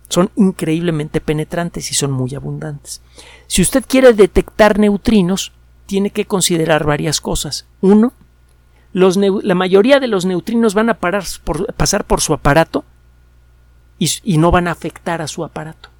[0.08, 3.02] Son increíblemente penetrantes y son muy abundantes.
[3.46, 5.52] Si usted quiere detectar neutrinos,
[5.86, 7.66] tiene que considerar varias cosas.
[7.80, 8.12] Uno,
[8.92, 12.84] la mayoría de los neutrinos van a pasar por su aparato
[14.00, 15.90] y, no van a afectar a su aparato.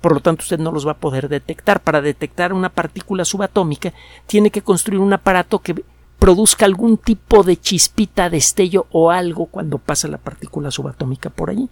[0.00, 1.82] Por lo tanto, usted no los va a poder detectar.
[1.82, 3.92] Para detectar una partícula subatómica,
[4.26, 5.84] tiene que construir un aparato que
[6.18, 11.68] produzca algún tipo de chispita, destello o algo cuando pasa la partícula subatómica por allí.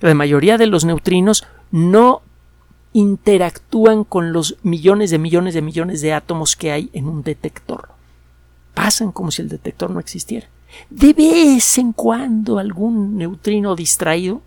[0.00, 2.22] La mayoría de los neutrinos no
[2.94, 7.90] interactúan con los millones de millones de millones de átomos que hay en un detector.
[8.72, 10.48] Pasan como si el detector no existiera.
[10.88, 14.40] De vez en cuando algún neutrino distraído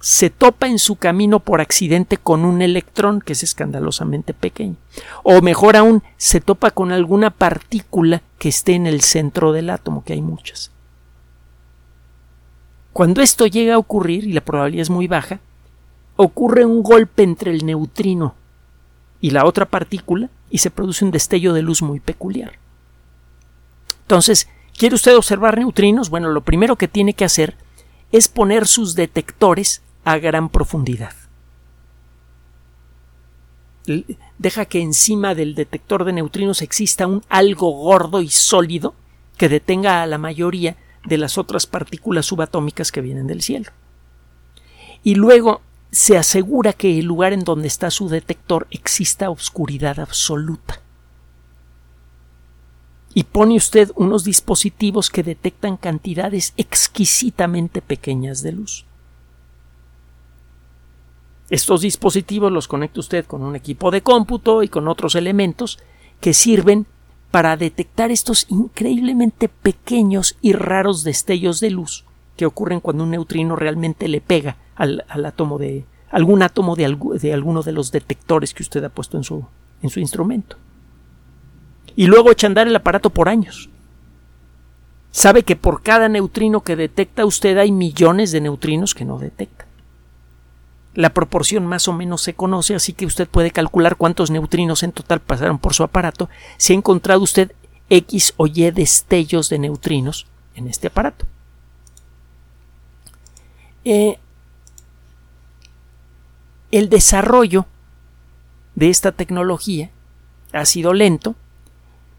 [0.00, 4.76] se topa en su camino por accidente con un electrón que es escandalosamente pequeño.
[5.24, 10.04] O mejor aún, se topa con alguna partícula que esté en el centro del átomo,
[10.04, 10.70] que hay muchas.
[12.92, 15.40] Cuando esto llega a ocurrir, y la probabilidad es muy baja,
[16.16, 18.34] ocurre un golpe entre el neutrino
[19.20, 22.52] y la otra partícula y se produce un destello de luz muy peculiar.
[24.02, 26.10] Entonces, ¿quiere usted observar neutrinos?
[26.10, 27.56] Bueno, lo primero que tiene que hacer
[28.10, 31.12] es poner sus detectores a gran profundidad.
[34.38, 38.94] Deja que encima del detector de neutrinos exista un algo gordo y sólido
[39.36, 43.70] que detenga a la mayoría de las otras partículas subatómicas que vienen del cielo.
[45.02, 50.82] Y luego se asegura que el lugar en donde está su detector exista oscuridad absoluta.
[53.14, 58.84] Y pone usted unos dispositivos que detectan cantidades exquisitamente pequeñas de luz.
[61.50, 65.78] Estos dispositivos los conecta usted con un equipo de cómputo y con otros elementos
[66.20, 66.86] que sirven
[67.30, 72.04] para detectar estos increíblemente pequeños y raros destellos de luz
[72.36, 77.32] que ocurren cuando un neutrino realmente le pega al, átomo de algún átomo de, de,
[77.34, 79.44] alguno de los detectores que usted ha puesto en su,
[79.82, 80.56] en su instrumento.
[81.96, 83.68] Y luego echa a andar el aparato por años.
[85.10, 89.67] Sabe que por cada neutrino que detecta usted hay millones de neutrinos que no detecta.
[90.94, 94.92] La proporción más o menos se conoce, así que usted puede calcular cuántos neutrinos en
[94.92, 97.52] total pasaron por su aparato si ha encontrado usted
[97.90, 101.26] X o Y destellos de neutrinos en este aparato.
[103.84, 104.18] Eh,
[106.70, 107.66] el desarrollo
[108.74, 109.90] de esta tecnología
[110.52, 111.34] ha sido lento,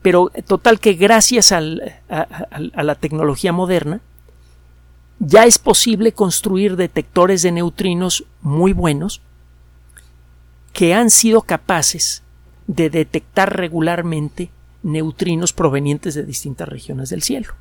[0.01, 4.01] pero total que gracias a la tecnología moderna
[5.19, 9.21] ya es posible construir detectores de neutrinos muy buenos
[10.73, 12.23] que han sido capaces
[12.67, 14.49] de detectar regularmente
[14.81, 17.53] neutrinos provenientes de distintas regiones del cielo.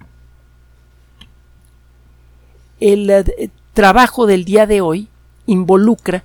[2.78, 5.08] El eh, trabajo del día de hoy
[5.46, 6.22] involucra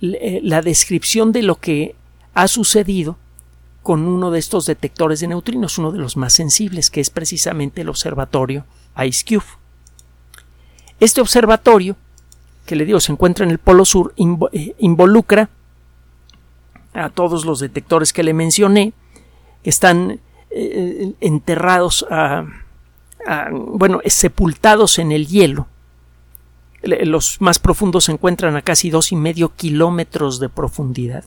[0.00, 1.96] eh, la descripción de lo que
[2.34, 3.16] ha sucedido
[3.82, 7.80] con uno de estos detectores de neutrinos, uno de los más sensibles, que es precisamente
[7.80, 8.64] el observatorio
[8.96, 9.63] IceCube.
[11.00, 11.96] Este observatorio,
[12.66, 14.14] que le digo se encuentra en el Polo Sur,
[14.52, 15.50] eh, involucra
[16.92, 18.92] a todos los detectores que le mencioné,
[19.62, 22.06] que están eh, enterrados,
[23.50, 25.66] bueno, sepultados en el hielo.
[26.82, 31.24] Los más profundos se encuentran a casi dos y medio kilómetros de profundidad.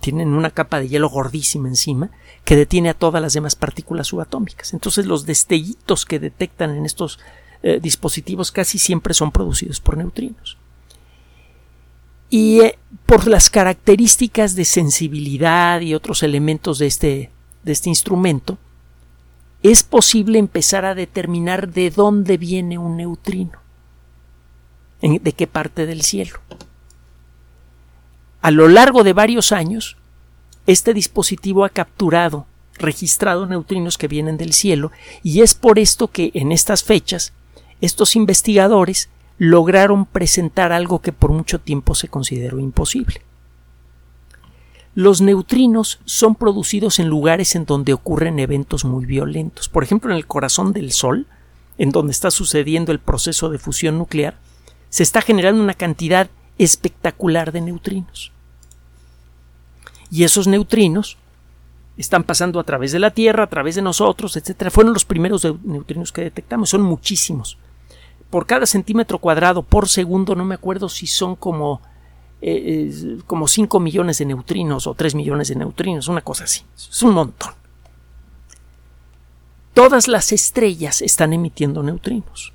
[0.00, 2.10] Tienen una capa de hielo gordísima encima
[2.44, 4.72] que detiene a todas las demás partículas subatómicas.
[4.72, 7.20] Entonces los destellitos que detectan en estos
[7.66, 10.58] eh, dispositivos casi siempre son producidos por neutrinos.
[12.28, 17.30] Y eh, por las características de sensibilidad y otros elementos de este,
[17.62, 18.58] de este instrumento,
[19.62, 23.58] es posible empezar a determinar de dónde viene un neutrino,
[25.00, 26.40] de qué parte del cielo.
[28.42, 29.96] A lo largo de varios años,
[30.66, 36.30] este dispositivo ha capturado, registrado neutrinos que vienen del cielo, y es por esto que
[36.34, 37.32] en estas fechas
[37.84, 43.22] estos investigadores lograron presentar algo que por mucho tiempo se consideró imposible.
[44.94, 49.68] Los neutrinos son producidos en lugares en donde ocurren eventos muy violentos.
[49.68, 51.26] Por ejemplo, en el corazón del Sol,
[51.78, 54.38] en donde está sucediendo el proceso de fusión nuclear,
[54.90, 58.30] se está generando una cantidad espectacular de neutrinos.
[60.12, 61.16] Y esos neutrinos
[61.96, 64.70] están pasando a través de la Tierra, a través de nosotros, etc.
[64.70, 67.58] Fueron los primeros neutrinos que detectamos, son muchísimos
[68.34, 71.80] por cada centímetro cuadrado por segundo, no me acuerdo si son como,
[72.42, 76.64] eh, como 5 millones de neutrinos o 3 millones de neutrinos, una cosa así.
[76.76, 77.52] Es un montón.
[79.72, 82.52] Todas las estrellas están emitiendo neutrinos.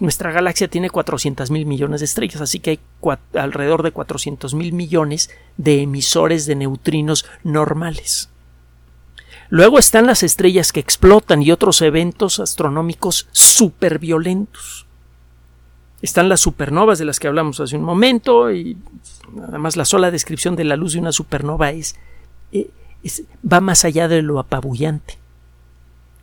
[0.00, 2.80] Nuestra galaxia tiene 400 mil millones de estrellas, así que hay
[3.34, 8.30] alrededor de 400 mil millones de emisores de neutrinos normales.
[9.48, 14.86] Luego están las estrellas que explotan y otros eventos astronómicos superviolentos.
[16.02, 18.76] Están las supernovas de las que hablamos hace un momento y
[19.48, 21.96] además la sola descripción de la luz de una supernova es,
[22.52, 22.70] eh,
[23.50, 25.18] va más allá de lo apabullante.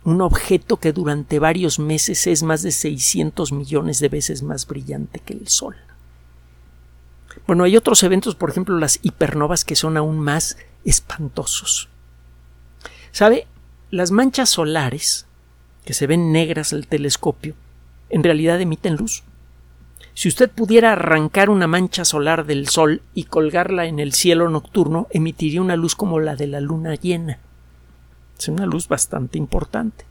[0.04, 5.18] Un objeto que durante varios meses es más de 600 millones de veces más brillante
[5.18, 5.76] que el Sol.
[7.46, 11.88] Bueno, hay otros eventos, por ejemplo, las hipernovas que son aún más espantosos.
[13.14, 13.46] ¿Sabe?
[13.92, 15.26] Las manchas solares,
[15.84, 17.54] que se ven negras al telescopio,
[18.10, 19.22] en realidad emiten luz.
[20.14, 25.06] Si usted pudiera arrancar una mancha solar del Sol y colgarla en el cielo nocturno,
[25.10, 27.38] emitiría una luz como la de la luna llena.
[28.36, 30.06] Es una luz bastante importante.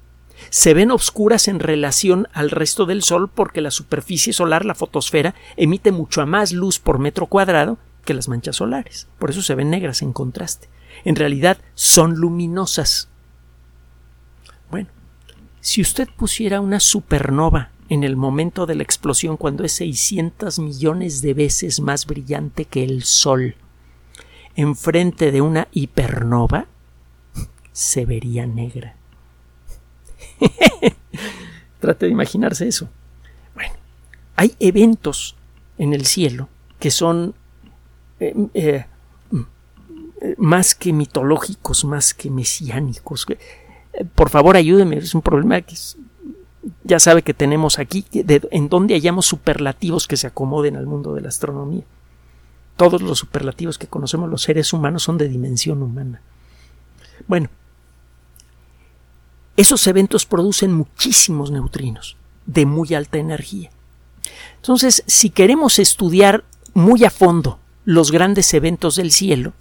[0.50, 5.36] Se ven oscuras en relación al resto del Sol porque la superficie solar, la fotosfera,
[5.58, 9.10] emite mucho más luz por metro cuadrado que las manchas solares.
[9.20, 10.70] Por eso se ven negras en contraste.
[11.04, 13.10] En realidad son luminosas.
[14.70, 14.90] Bueno,
[15.62, 21.22] si usted pusiera una supernova en el momento de la explosión cuando es 600 millones
[21.22, 23.56] de veces más brillante que el Sol,
[24.56, 26.68] enfrente de una hipernova,
[27.72, 28.96] se vería negra.
[31.80, 32.90] Trate de imaginarse eso.
[33.54, 33.74] Bueno,
[34.36, 35.36] hay eventos
[35.78, 37.36] en el cielo que son
[38.20, 38.86] eh, eh,
[40.38, 43.26] más que mitológicos, más que mesiánicos.
[43.30, 45.76] Eh, por favor, ayúdeme, es un problema que
[46.84, 51.22] ya sabe que tenemos aquí, en donde hayamos superlativos que se acomoden al mundo de
[51.22, 51.84] la astronomía.
[52.78, 56.22] Todos los superlativos que conocemos los seres humanos son de dimensión humana.
[57.28, 57.50] Bueno,
[59.56, 63.70] esos eventos producen muchísimos neutrinos de muy alta energía.
[64.56, 66.44] Entonces, si queremos estudiar
[66.74, 69.54] muy a fondo los grandes eventos del cielo,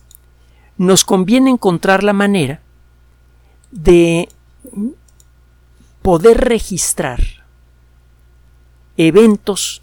[0.78, 2.60] nos conviene encontrar la manera
[3.70, 4.28] de
[6.02, 7.20] poder registrar
[8.96, 9.82] eventos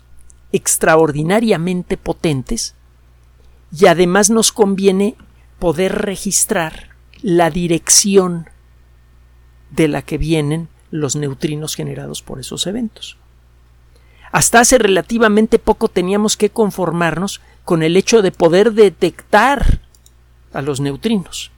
[0.52, 2.76] extraordinariamente potentes
[3.72, 5.16] y además nos conviene
[5.60, 6.90] poder registrar
[7.22, 8.50] la dirección
[9.72, 13.18] de la que vienen los neutrinos generados por esos eventos.
[14.32, 19.82] Hasta hace relativamente poco teníamos que conformarnos con el hecho de poder detectar
[20.54, 21.52] a los neutrinos.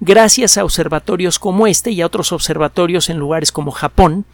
[0.00, 4.24] Gracias a observatorios como este y a otros observatorios en lugares como Japón,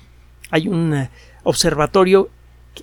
[0.51, 1.11] hay un eh,
[1.43, 2.31] observatorio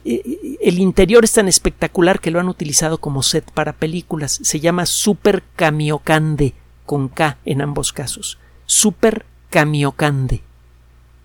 [0.03, 4.39] eh, el interior es tan espectacular que lo han utilizado como set para películas.
[4.43, 6.53] Se llama Super Kamiokande,
[6.85, 8.39] con K en ambos casos.
[8.65, 10.41] Super Kamiokande.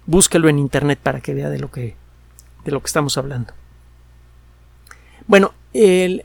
[0.06, 1.96] Búsquelo en internet para que vea de lo que,
[2.64, 3.52] de lo que estamos hablando.
[5.26, 6.24] Bueno, el,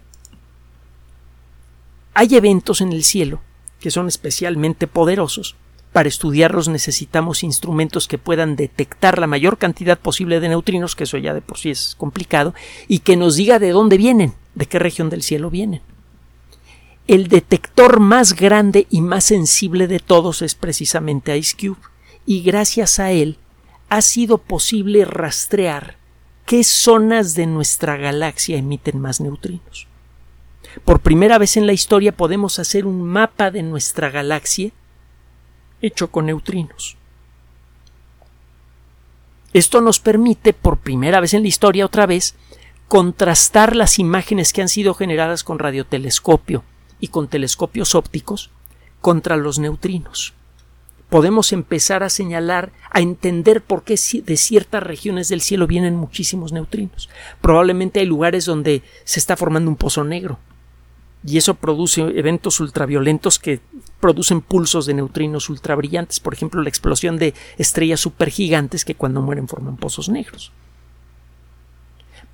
[2.13, 3.41] hay eventos en el cielo
[3.85, 5.55] que son especialmente poderosos.
[5.93, 11.19] Para estudiarlos necesitamos instrumentos que puedan detectar la mayor cantidad posible de neutrinos, que eso
[11.19, 12.55] ya de por sí es complicado,
[12.87, 15.83] y que nos diga de dónde vienen, de qué región del cielo vienen.
[17.05, 21.77] El detector más grande y más sensible de todos es precisamente IceCube,
[22.25, 23.37] y gracias a él
[23.89, 25.97] ha sido posible rastrear
[26.47, 29.87] qué zonas de nuestra galaxia emiten más neutrinos.
[30.83, 34.71] Por primera vez en la historia podemos hacer un mapa de nuestra galaxia
[35.81, 36.97] hecho con neutrinos.
[39.53, 42.35] Esto nos permite, por primera vez en la historia otra vez,
[42.89, 46.63] contrastar las imágenes que han sido generadas con radiotelescopio
[46.99, 48.51] y con telescopios ópticos
[48.99, 50.33] contra los neutrinos.
[51.09, 56.51] Podemos empezar a señalar, a entender por qué de ciertas regiones del cielo vienen muchísimos
[56.51, 57.09] neutrinos.
[57.41, 60.39] Probablemente hay lugares donde se está formando un pozo negro,
[61.25, 63.59] y eso produce eventos ultraviolentos que
[63.99, 69.47] producen pulsos de neutrinos ultrabrillantes, por ejemplo la explosión de estrellas supergigantes que cuando mueren
[69.47, 70.51] forman pozos negros.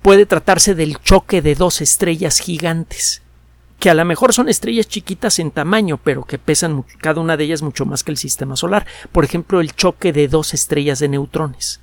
[0.02, 3.22] Puede tratarse del choque de dos estrellas gigantes,
[3.78, 7.44] que a lo mejor son estrellas chiquitas en tamaño, pero que pesan cada una de
[7.44, 8.86] ellas mucho más que el sistema solar.
[9.10, 11.81] Por ejemplo, el choque de dos estrellas de neutrones.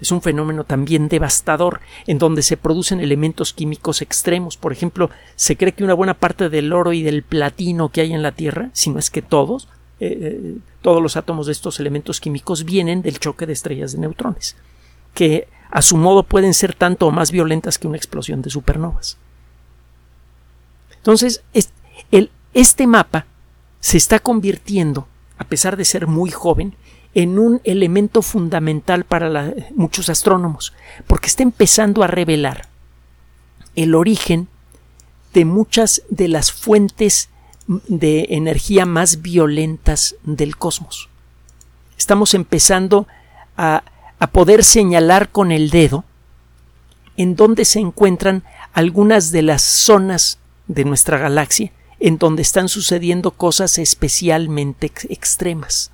[0.00, 4.56] Es un fenómeno también devastador en donde se producen elementos químicos extremos.
[4.56, 8.12] Por ejemplo, se cree que una buena parte del oro y del platino que hay
[8.12, 9.68] en la Tierra, si no es que todos,
[9.98, 13.98] eh, eh, todos los átomos de estos elementos químicos vienen del choque de estrellas de
[13.98, 14.56] neutrones,
[15.14, 19.16] que a su modo pueden ser tanto o más violentas que una explosión de supernovas.
[20.96, 21.42] Entonces,
[22.52, 23.26] este mapa
[23.80, 25.06] se está convirtiendo,
[25.38, 26.74] a pesar de ser muy joven,
[27.16, 30.74] en un elemento fundamental para muchos astrónomos,
[31.06, 32.68] porque está empezando a revelar
[33.74, 34.48] el origen
[35.32, 37.30] de muchas de las fuentes
[37.66, 41.08] de energía más violentas del cosmos.
[41.96, 43.06] Estamos empezando
[43.56, 43.82] a,
[44.18, 46.04] a poder señalar con el dedo
[47.16, 48.44] en dónde se encuentran
[48.74, 50.38] algunas de las zonas
[50.68, 55.92] de nuestra galaxia en donde están sucediendo cosas especialmente extremas.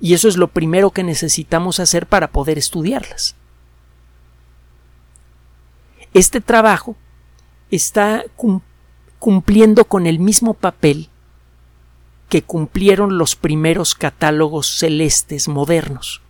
[0.00, 3.34] Y eso es lo primero que necesitamos hacer para poder estudiarlas.
[6.14, 6.96] Este trabajo
[7.70, 8.24] está
[9.18, 11.10] cumpliendo con el mismo papel
[12.28, 16.22] que cumplieron los primeros catálogos celestes modernos.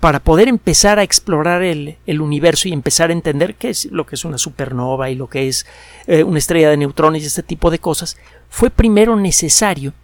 [0.00, 4.14] para poder empezar a explorar el, universo y empezar a entender qué es lo que
[4.14, 5.66] es una supernova y lo que es
[6.06, 8.16] eh, una estrella de neutrones y este tipo de cosas,
[8.50, 9.94] fue primero necesario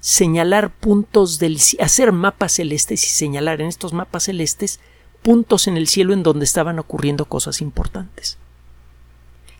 [0.00, 4.80] señalar puntos del hacer mapas celestes y señalar en estos mapas celestes
[5.22, 8.38] puntos en el cielo en donde estaban ocurriendo cosas importantes.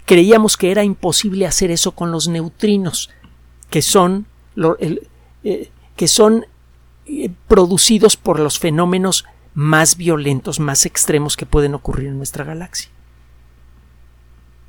[0.07, 3.11] Creíamos que era imposible hacer eso con los neutrinos,
[3.69, 4.27] que son,
[5.45, 6.47] eh, que son
[7.07, 12.91] eh, producidos por los fenómenos más violentos, más extremos que pueden ocurrir en nuestra galaxia.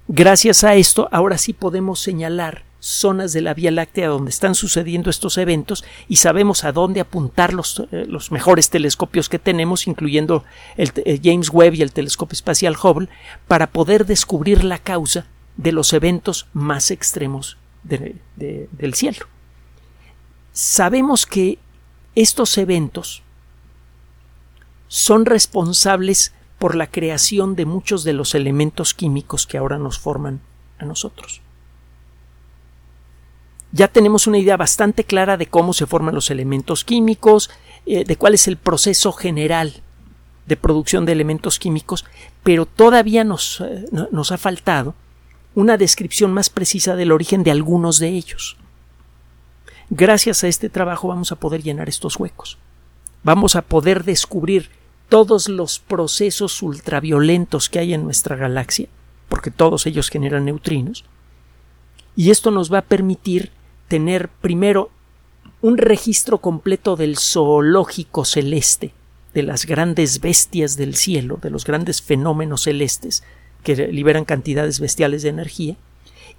[0.08, 5.12] Gracias a esto, ahora sí podemos señalar zonas de la Vía Láctea donde están sucediendo
[5.12, 10.44] estos eventos y sabemos a dónde apuntar los, eh, los mejores telescopios que tenemos, incluyendo
[10.78, 10.92] el,
[11.24, 13.08] James Webb y el telescopio espacial Hubble,
[13.48, 15.28] para poder descubrir la causa
[15.58, 19.28] de los eventos más extremos del cielo.
[20.52, 21.60] Sabemos que
[22.16, 23.22] estos eventos
[24.88, 30.42] son responsables por la creación de muchos de los elementos químicos que ahora nos forman
[30.80, 31.42] a nosotros
[33.72, 37.50] ya tenemos una idea bastante clara de cómo se forman los elementos químicos,
[37.86, 39.82] eh, de cuál es el proceso general
[40.46, 42.06] de producción de elementos químicos,
[42.44, 44.96] pero todavía nos, eh, nos ha faltado
[45.56, 48.58] una descripción más precisa del origen de algunos de ellos.
[49.90, 52.58] Gracias a este trabajo vamos a poder llenar estos huecos.
[53.24, 54.70] Vamos a poder descubrir
[55.10, 58.88] todos los procesos ultraviolentos que hay en nuestra galaxia,
[59.28, 61.04] porque todos ellos generan neutrinos,
[62.16, 63.52] y esto nos va a permitir
[63.92, 64.90] tener primero
[65.60, 68.94] un registro completo del zoológico celeste,
[69.34, 73.22] de las grandes bestias del cielo, de los grandes fenómenos celestes
[73.66, 75.76] que liberan cantidades bestiales de energía,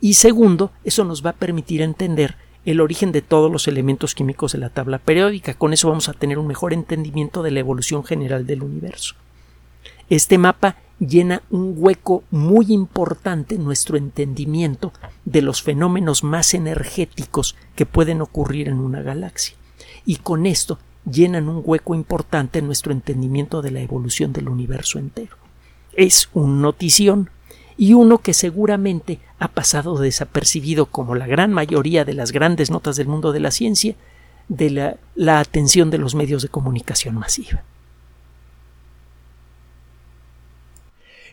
[0.01, 4.53] y segundo, eso nos va a permitir entender el origen de todos los elementos químicos
[4.53, 5.53] de la tabla periódica.
[5.53, 9.15] Con eso vamos a tener un mejor entendimiento de la evolución general del universo.
[10.09, 10.77] Este mapa
[11.07, 14.93] llena un hueco muy importante en nuestro entendimiento
[15.25, 19.57] de los fenómenos más energéticos que pueden ocurrir en una galaxia.
[20.07, 20.79] Y con esto
[21.11, 25.37] llenan un hueco importante en nuestro entendimiento de la evolución del universo entero.
[25.95, 27.31] Es un notición
[27.77, 32.97] y uno que seguramente ha pasado desapercibido como la gran mayoría de las grandes notas
[32.97, 33.97] del mundo de la ciencia
[34.49, 37.65] de la, la atención de los medios de comunicación masiva.